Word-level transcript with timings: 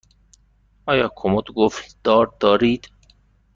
آیا 0.85 1.09
کمد 1.15 1.43
قفل 1.55 1.91
دار 2.03 2.31
دارید؟ 2.39 2.89